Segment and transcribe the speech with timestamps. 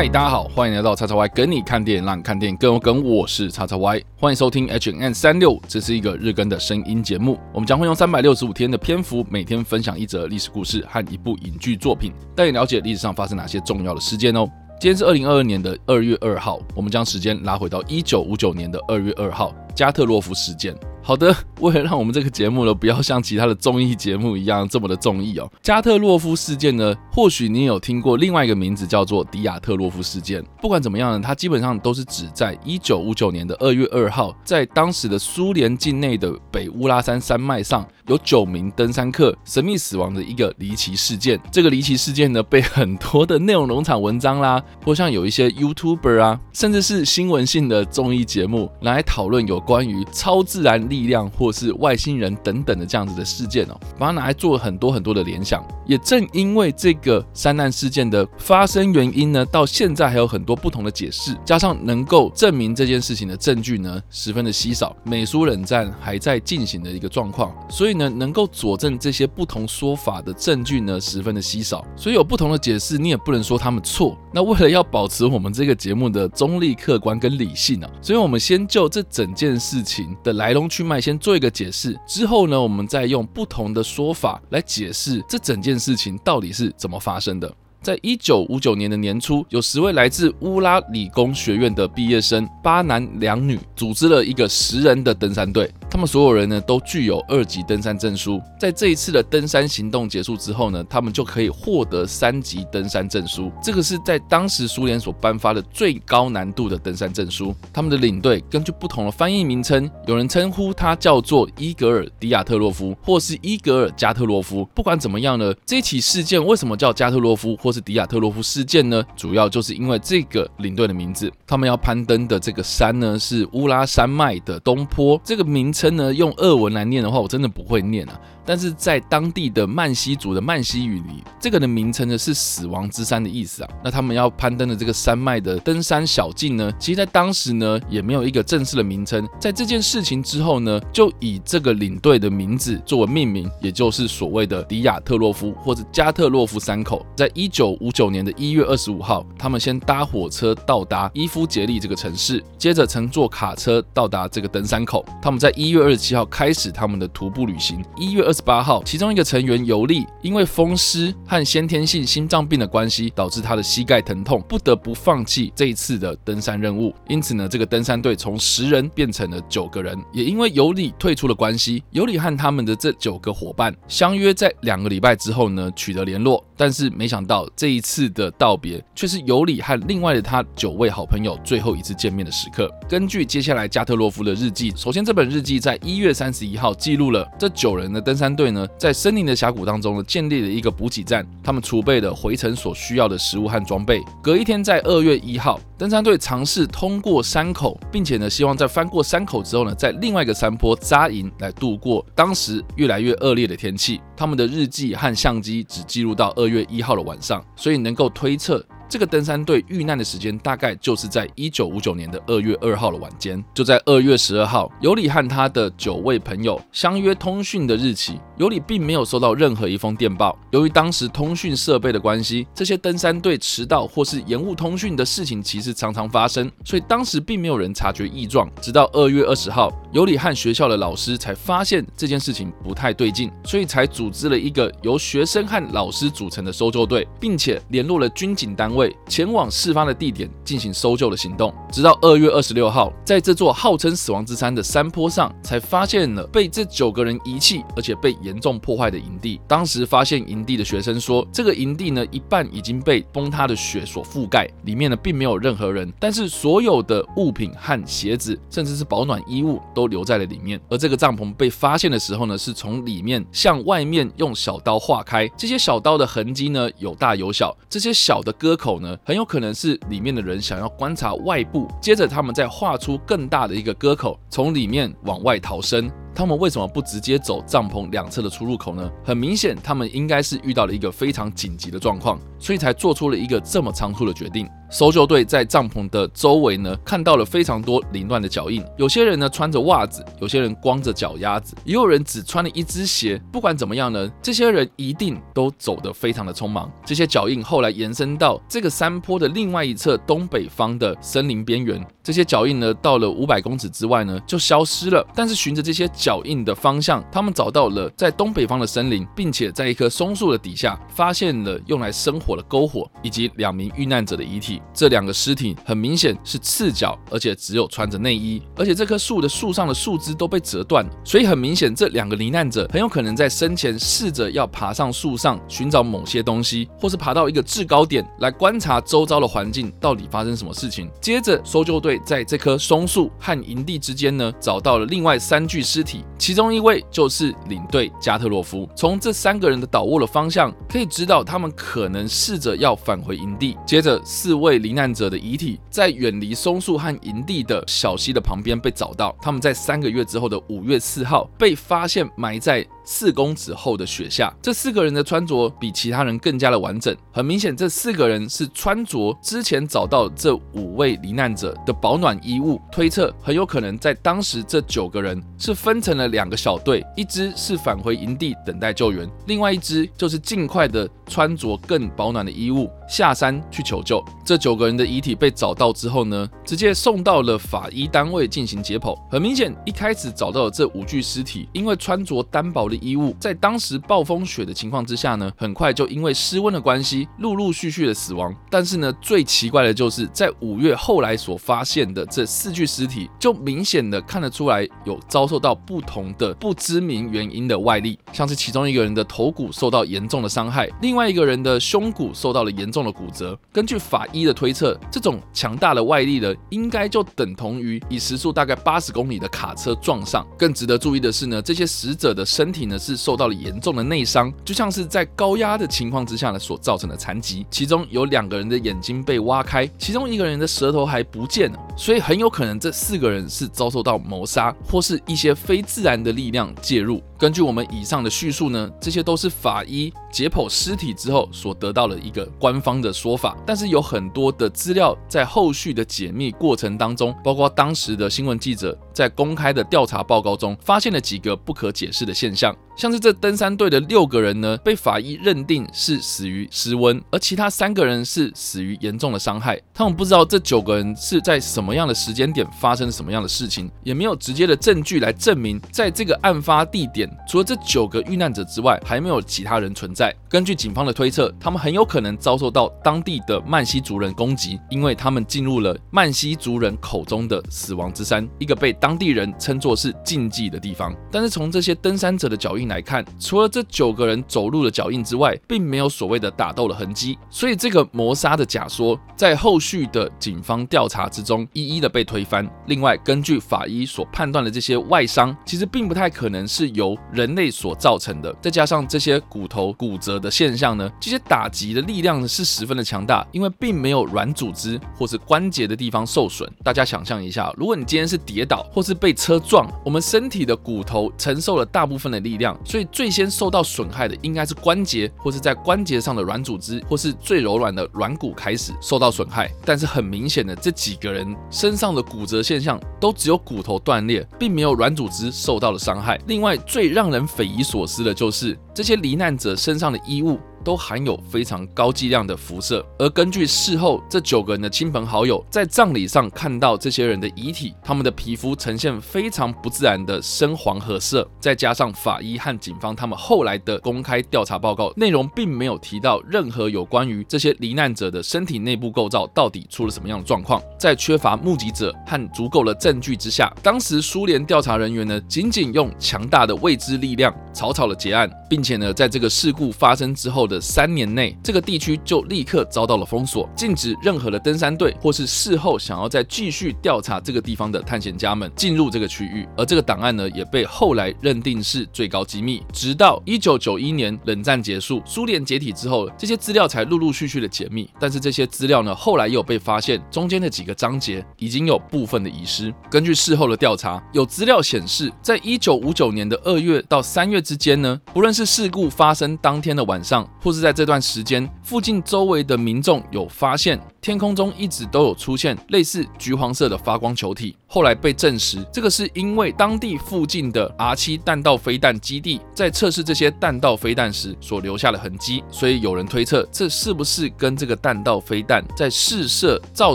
[0.00, 3.04] 嗨，大家好，欢迎来到叉叉 Y 跟你看电影，让你看电影更有梗。
[3.04, 7.38] 我是叉叉 Y，欢迎收听 HN 三六这是一个日更的声音节目。
[7.52, 14.48] 我们将会用三百六十五天的篇幅，每天分享一则历史故事和一部影剧作品，带你了解历史上发生哪些重要的事件哦。
[14.80, 20.74] 今天是二零二二年的二月二号，我们将时间拉回到一九五九年的二月二号，加特洛夫事件。
[21.10, 30.40] 好的， 为了让我们这个节目呢，不要像其他的综艺节目一样这么的综艺哦，加特洛夫事件呢，或许你有听过另外一个名字叫做迪亚特洛夫事件。
[30.62, 41.40] 不管怎么样呢，它基本上都是指在一九五九年的二月二号，在当时的苏联境内的北乌拉山山脉上，有九名登山客神秘死亡的一个离奇事件。
[41.50, 55.64] 这个离奇事件呢，被很多的内容农场文章啦，或像有一些 YouTuber 啊，甚至是新闻性的综艺节目来讨论有关于超自然力力量或是外星人等等的这样子的事件哦，把它拿来做很多很多的联想。
[55.86, 64.94] 也正因为这个山难事件的发生原因呢，到现在还有很多不同的解释，加上能够证明这件事情的证据呢，十分的稀少。
[65.04, 71.84] 美苏冷战还在进行的一个状况，所以呢，能够佐证这些不同说法的证据呢，十分的稀少。
[71.96, 74.16] 所以有不同的解释，你也不能说他们错。
[74.32, 87.54] 那为了要保持我们这个节目的中立、客观跟理性啊，所以我们先就这整件事情的来龙去去脉先做一个解释，之后呢，我们再用不同的说法来解释这整件事情到底是怎么发生的。
[87.82, 95.72] 在一九五九年的年初，有十位来自乌拉理工学院的毕业生，八男两女，组织了一个十人的登山队。
[95.90, 103.50] 他们所有人呢都具有二级登山证书，在这一次的登山行动结束之后呢，他们就可以获得三级登山证书。
[103.62, 107.54] 这个是在当时苏联所颁发的最高难度的登山证书。
[107.72, 114.68] 他们的领队根据不同的翻译名称，有人称呼他叫做伊格尔·迪亚特洛夫，或是伊格尔·加特洛夫。
[114.74, 119.04] 不管怎么样呢，这起事件为什么叫加特洛夫或是迪亚特洛夫事件呢？
[119.16, 121.32] 主要就是因为这个领队的名字。
[121.46, 125.20] 他们要攀登的这个山呢，是乌拉山脉的东坡。
[125.24, 128.20] 这个名称呢，用俄文来念的话，我真的不会念啊。
[128.50, 133.70] 但是在当地的曼西族的曼西语里，这个的名称呢是死亡之山的意思啊。
[133.84, 139.24] 那他们要攀登的这个山脉的登山小径呢，其实在当时呢也没有一个正式的名称。
[139.38, 147.06] 在这件事情之后呢，就以这个领队的名字作为命名，也就是所谓的迪亚特洛夫或者加特洛夫三口。
[147.14, 155.06] 在一九五九年的一月二十五号，他们先搭火车到达伊夫杰利这个城市，接着乘坐卡车到达这个登山口。
[155.22, 157.80] 他们在一月二十七号开始他们的徒步旅行。
[157.96, 166.94] 一月二十八号，其中一个成员尤利因为风湿和先天性心脏病的关系，导致他的膝盖疼痛，不得不放弃这一次的登山任务。
[167.08, 169.98] 因此呢，这个登山队从十人变成了九个人。
[170.12, 176.44] 也因为尤里退出了关系，尤里和他们的这九个伙伴相约在两个礼拜之后呢取得联络。
[176.60, 182.70] 但是没想到这一次的道别却是尤里和另外的他九位好朋友最后一次见面的时刻。
[182.86, 194.02] 根据接下来加特洛夫的日记，首先这本日记在一月三十一号记录了这九人的登山队呢，在森林的峡谷当中呢，建立了一个补给站，他们储备了回程所需要的食物和装备。
[194.22, 203.98] 隔一天，在二月一号，登山队尝试通过山口，并且呢，希望在翻过山口之后呢，在另外一个山坡扎营，来度过当时越来越恶劣的天气。
[204.14, 208.62] 他们的日记和相机只记录到二月一号的晚上，所以能够推测。
[208.90, 213.42] 这个登山队遇难的时间大概就是在一九五九年的二月二号的晚间。
[213.54, 220.34] 就在二月十二号，尤里和他的九位朋友相约通讯的日期，尤里并没有收到任何一封电报。
[220.50, 228.50] 由于当时通讯设备的关系，这些登山队迟到或是延误通讯的事情其实常常发生，所以当时并没有人察觉异状。
[228.62, 238.96] 直到二月二十号，尤里和学校的老师才发现这件事情不太对劲，所以才组织了一个由学生和老师组成的搜救队，并且联络了军警单位。
[239.06, 249.40] 前往事发的地点进行搜救的行动，直到二月二十六号，在这座号称死亡之山的山坡上，才发现了被这九个人遗弃而且被严重破坏的营地。
[249.46, 260.60] 当时发现营地的学生说，这个营地呢一半已经被崩塌的雪所覆盖，里面呢并没有任何人，但是所有的物品和鞋子，甚至是保暖衣物都留在了里面。
[260.70, 268.70] 而这个帐篷被发现的时候呢，是从里面向外面用小刀划开，这些小刀的痕迹呢有大有小，这些小的割口。
[268.80, 275.90] 呢，很有可能是里面的人想要观察外部，接着他们再画出更大的一个割口，从里面往外逃生。
[276.14, 278.90] 他们为什么不直接走帐篷两侧的出入口呢？
[279.04, 284.48] 很明显，他们应该是遇到了一个非常紧急的状况，所以才做出了一个这么仓促的决定。
[284.70, 288.64] 搜救队在帐篷的周围呢，看到了非常多凌乱的脚印。
[288.78, 293.20] 有些人呢穿着袜子，有些人光着脚丫子，也有人只穿了一只鞋。
[293.32, 296.70] 不管怎么样呢，这些人一定都走得非常的匆忙。
[296.86, 301.84] 这些脚印后来延伸到这个山坡的另外一侧东北方的森林边缘。
[302.02, 305.06] 这些脚印呢，到了五百公尺之外呢，就消失了。
[305.14, 314.59] 但是循着这些脚印的方向，他们找到了在东北方的森林，并且在一棵松树的底下发现了用来生火的篝火，以及两名遇难者的遗体。
[314.74, 330.90] 这两个尸体很明显是赤脚，而且只有穿着内衣，而且这棵树的树上的树枝都被折断，所以很明显这两个罹难者很有可能在生前试着要爬上树上寻找某些东西，或是爬到一个制高点来观察周遭的环境到底发生什么事情。
[331.00, 332.00] 接着搜救队。
[332.10, 338.68] 在这棵松树和营地之间呢，找到了另外三具尸体，其中一位就是领队加特洛夫。
[338.74, 343.56] 从这三个人的倒卧的方向可以知道，他们可能试着要返回营地。
[343.64, 349.16] 接着，四位位罹难者的遗体在远离松树和营地的小溪的旁边被找到。
[349.22, 352.66] 他们在三个月之后的五月四号被发现埋在。
[352.90, 356.94] 四公尺厚的雪下，这四个人的穿着比其他人更加的完整。
[357.12, 362.60] 很明显，这四个人是穿着之前找到这五位罹难者的保暖衣物。
[362.72, 374.04] 推测很有可能在当时，这九个人是分成了两个小队，一支是返回营地等待救援，另外一支就是尽快的穿着更保暖的衣物下山去求救。
[374.24, 378.98] 这九个人的遗体被找到之后呢，直接送到了法医单位进行解剖。
[379.08, 388.34] 很明显，一开始找到的这五具尸体，因为穿着单薄的衣物在当时暴风雪的情况之下呢，很快就因为失温的关系，陆陆续续的死亡。
[388.50, 403.38] 但是呢，最奇怪的就是在五月后来所发现的这四具尸体，就明显的看得出来有遭受到不同的不知名原因的外力，像是其中一个人的头骨受到严重的伤害，另外一个人的胸骨受到了严重的骨折。
[403.52, 410.26] 根据法医的推测，这种强大的外力呢，应该就等同于以时速大概八十公里的卡车撞上。
[410.38, 417.44] 更值得注意的是呢，这些死者的身体呢是受到了严重的内伤，就像是在高压的情况之下呢所造成的残疾。
[417.50, 427.02] 其中有两个人的眼睛被挖开，其中一个人的舌头还不见了，所以很有可能这四个人是遭受到谋杀或是一些非自然的力量介入。
[427.16, 442.54] 根据我们以上的叙述呢，这些都是法医解剖尸体之后所得到的一个官方的说法，但是有很多的资料在后续的解密过程当中，包括当时的新闻记者在公开的调查报告中发现了几个不可解释的现象。
[442.80, 449.60] 像是这登山队的六个人呢，被法医认定是死于失温，而其他三个人是死于严重的伤害。
[449.74, 460.10] 他们不知道这九个人是在什么样的时间点发生什么样的事情，也没有直接的证据来证明，在这个案发地点，除了这九个遇难者之外，还没有其他人存在。
[460.26, 470.96] 根据警方的推测，他们很有可能遭受到当地的曼西族人攻击，因为他们进入了曼西族人口中的死亡之山，一个被当地人称作是禁忌的地方。
[471.12, 482.48] 但是从这些登山者的脚印，来看，除了这九个人走路的脚印之外，并没有所谓的打斗的痕迹，所以这个谋杀的假说在后续的警方调查之中一一的被推翻。
[482.66, 488.32] 另外，根据法医所判断的这些外伤，其实并不太可能是由人类所造成的。
[488.40, 496.48] 再加上这些骨头骨折的现象呢，这些打击的力量是十分的强大，因为并没有软组织或是关节的地方受损。
[496.62, 502.49] 大家想象一下，如果你今天是跌倒或是被车撞，我们身体的骨头承受了大部分的力量。
[502.64, 509.50] 所以最先受到损害的应该是关节，或是在关节上的软组织，或是最柔软的软骨开始受到损害。
[509.64, 516.20] 但是很明显的，这几个人身上的骨折现象都只有骨头断裂，并没有软组织受到了伤害。
[516.26, 520.38] 另外，最让人匪夷所思的就是这些罹难者身上的衣物。
[520.64, 550.49] 都含有非常高剂量的辐射，而根据事后这九个人的亲朋好友在葬礼上看到这些人的遗体，他们的皮肤呈现非常不自然的深黄褐色，再加上法医和警方他们后来的公开调查报告内容，并没有提到任何有关于这些罹难者的身体内部构造到底出了什么样的状况，在缺乏目击者和足够的证据之下，当时苏联调查人员呢，仅仅用强大的未知力量草草的结案，并且呢，在这个事故发生之后。
[550.50, 559.48] 的三年内，这个地区就立刻遭到了封锁，禁止任何的登山队或是事后想要再继续调查这个地方的探险家们进入这个区域。
[559.56, 562.62] 而这个档案呢，也被后来认定是最高机密。
[562.72, 567.88] 直到一九九一年冷战结束，苏联解体之后，这些资料才陆陆续续的解密。
[568.00, 572.74] 但是这些资料呢，后来又被发现中间的几个章节已经有部分的遗失。
[572.90, 580.28] 根据事后的调查，有资料显示，在一九五九年的二月到三月之间呢，不论是事故发生当天的晚上。
[580.40, 587.56] 或是在这段时间附近周围的民众有发现天空中一直都有出现类似橘黄色的发光球体。
[587.66, 599.94] 后来被证实，这个是因为当地附近的 R7 弹道飞弹基地在测试这些弹道飞弹时所留下的痕迹，所以有人推测，这是不是跟这个弹道飞弹在试射造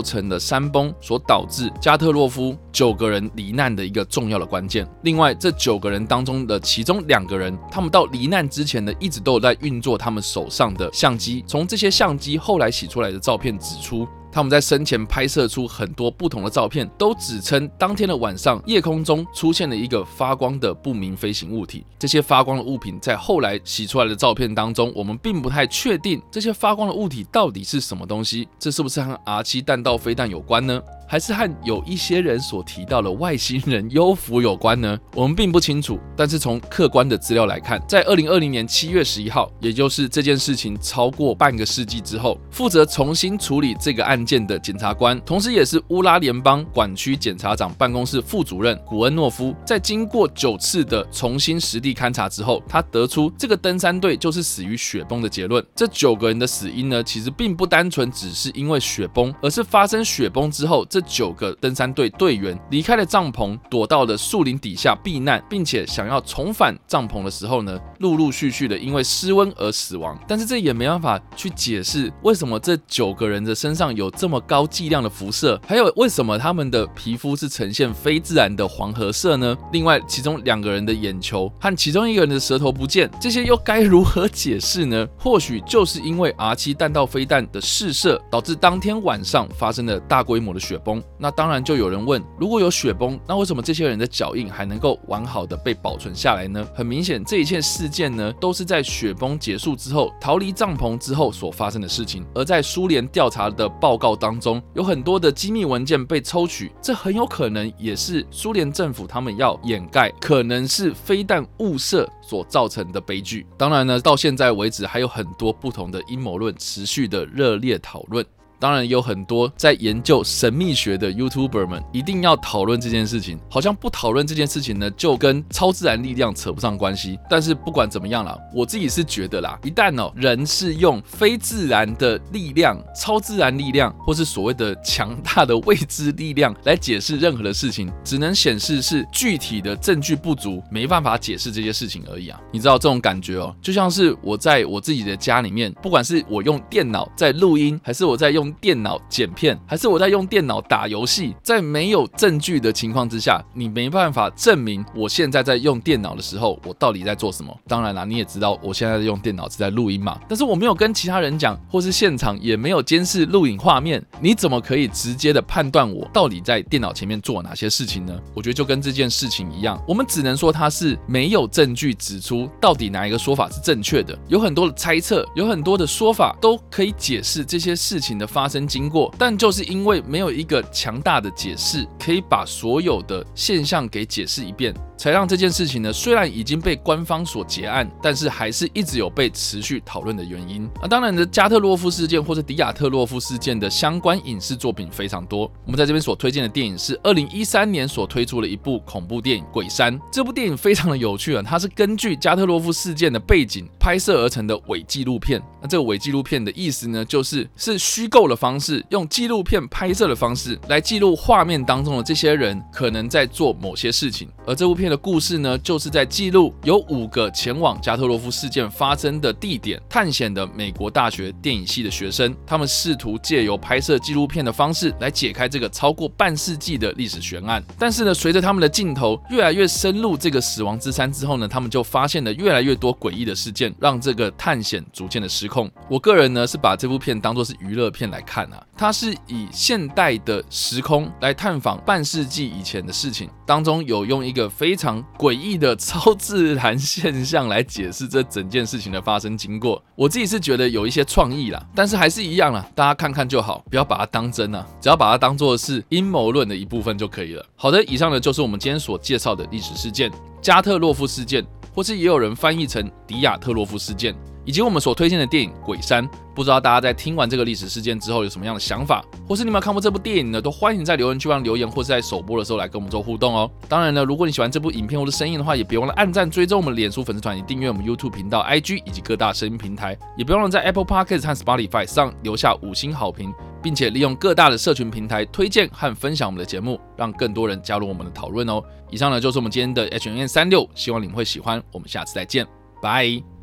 [0.00, 4.88] 成的山崩所导致加特洛夫九个人罹难的一个重要的关键？
[5.02, 14.06] 另外，这九个人当中的其中两个人，他们到罹难之前呢，一直都有在运作他们手上的相机，从这些相机后来洗出来的照片指出。
[14.30, 21.86] 他们在生前拍摄出很多不同的照片，都指称当天的晚上夜空中出现了一个发光的不明飞行物体。
[21.98, 28.46] 这些发光的物品在后来洗出来的照片当中，我们并不太确定这些发光的物体到底是什么东西。
[28.58, 30.82] 这是不是和 R 七弹道飞弹有关呢？
[31.06, 34.98] 还是和有一些人所提到的外星人幽浮有关呢？
[35.14, 35.98] 我们并不清楚。
[36.16, 55.64] 但是从客观的资料来看，在二零二零年七月十一号，也就是这件事情超过半个世纪之后，负责重新处理这个案件的检察官，同时也是乌拉联邦管区检察长办公室副主任古恩诺夫，在经过九次的重新实地勘查之后，他得出这个登山队就是死于雪崩的结论。
[55.74, 60.84] 这九个人的死因呢，其实并不单纯只是因为雪崩，而是发生雪崩之后。
[60.96, 70.18] 这九个登山队队员离开了帐篷，躲到了树林底下避难，并且想要重返帐篷的时候呢，陆陆续续的因为失温而死亡。
[70.26, 79.54] 但是这也没办法去解释为什么这九个人的身上有这么高剂量的辐射，还有为什么他们的皮肤是呈现非自然的黄褐色呢？
[79.72, 85.06] 另外，其中两个人的眼球和其中一个人的舌头不见，这些又该如何解释呢？
[85.18, 90.86] 或许就是因为 R7 弹道飞弹的试射，导致当天晚上发生了大规模的雪崩。
[90.86, 96.64] 崩，那当然就有人问，如果有雪崩，那为什么这些人的脚印还能够完好的被保存下来呢？
[96.72, 102.26] 很明显，这一切事事件呢，都是在雪崩结束之后，逃离帐篷之后所发生的事情。
[102.34, 113.46] 而在苏联调查的报告当中，有很多的机密文件被抽取，这很有可能也是苏联政府他们要掩盖，可能是飞弹误射所造成的悲剧。
[113.56, 118.26] 当然呢，到现在为止，还有很多不同的阴谋论持续的热烈讨论。
[118.58, 127.18] 当然有很多在研究神秘学的 YouTuber 们一定要讨论这件事情，好像不讨论这件事情呢，就跟超自然力量扯不上关系。
[127.28, 142.40] 但是不管怎么样啦，我自己是觉得啦，一旦哦人是用非自然的力量、超自然力量，或是所谓的强大的未知力量来解释任何的事情，只能显示是具体的证据不足，没办法解释这些事情而已啊。
[142.52, 157.56] 你知道这种感觉哦，就像是我在我自己的家里面，不管是我用电脑在录音，还是我在用电脑剪片，还是我在用电脑打游戏，在没有证据的情况之下，你没办法证明我现在在用电脑的时候，我到底在做什么。
[157.66, 168.18] 当然啦，你也知道我现在在用电脑是在录音嘛，但是我没有跟其他人讲，或是现场也没有监视录影画面，你怎么可以直接的判断我到底在电脑前面做哪些事情呢？
[168.34, 184.74] 我觉得就跟这件事情一样，我们只能说它是没有证据指出到底哪一个说法是正确的，有很多的猜测，有很多的说法都可以解释这些事情的发生经过，但就是因为没有一个强大的解释，可以把所有的现象给解释一遍。
[184.96, 190.68] 才让这件事情呢，虽然已经被官方所结案，但是还是一直有被持续讨论的原因。
[190.80, 195.50] 那当然的，加特洛夫事件或者迪亚特洛夫事件的相关影视作品非常多。
[195.66, 199.96] 我们在这边所推荐的电影是二零一三年所推出的一部恐怖电影《鬼山》。
[200.10, 205.42] 这部电影非常的有趣啊，它是根据加特洛夫事件的背景拍摄而成的伪纪录片。
[205.60, 214.85] 那这个伪纪录片的意思呢，就是是虚构的方式，用纪录片拍摄的方式来记录画面当中的这些人可能在做某些事情，而这部片。
[214.90, 227.62] 的故事呢，就是在记录有五个前往加特洛夫事件发生的地点探险的美国大学电影系的学生，他们试图借由拍摄纪录片的方式来解开这个超过半世纪的历史悬案。
[227.78, 235.70] 但是呢，随着他们的镜头越来越深入这个死亡之山之后呢，他们就发现了越来越多诡异的事件，让这个探险逐渐的失控。
[235.88, 257.44] 我个人呢是把这部片当作是娱乐片来看啊，它是以现代的时空来探访半世纪以前的事情，当中有用一个非常诡异的超自然现象来解释这整件事情的发生经过，我自己是觉得有一些创意啦，但是还是一样啦，大家看看就好，不要把它当真啊，只要把它当做是阴谋论的一部分就可以了。
[257.56, 260.10] 好的，以上呢就是我们今天所介绍的历史事件——
[260.42, 264.14] 加特洛夫事件，或是也有人翻译成迪亚特洛夫事件。
[264.46, 266.08] 以及我们所推荐的电影《鬼山》。
[266.34, 270.40] 不知道大家在听完这个历史事件之后有什么样的想法，或是你们有看过这部电影呢？
[270.40, 273.50] 都欢迎在留言区帮留言，或是在首播的时候来跟我们做互动哦。
[273.70, 288.62] 当然呢，如果你喜欢这部影片或者声音的话，也别忘了按赞、追踪我们脸书粉丝团，以及订阅我们 YouTube 频道、IG 以及各大声音平台，也别忘了在 Apple Podcast 和 Spotify 上留下五星好评，并且利用各大的社群平台推荐和分享我们的节目，让更多人加入我们的讨论哦。
[288.90, 291.62] 以上呢就是我们今天的 H&M 365，希望你们会喜欢。
[291.72, 292.46] 我们下次再见，
[292.82, 293.35] 拜。